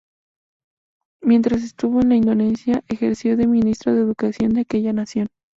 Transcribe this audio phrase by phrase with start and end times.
[1.21, 5.27] Mientras estuvo en Indonesia, ejerció de ministro de Educación de aquella nación.